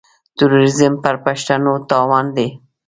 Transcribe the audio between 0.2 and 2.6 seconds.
تروريزم پر پښتنو تاوان دی.